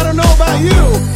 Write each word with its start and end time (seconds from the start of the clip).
I 0.00 0.02
don't 0.02 0.16
know 0.16 0.34
about 0.34 0.58
you, 0.62 1.09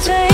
change. 0.00 0.29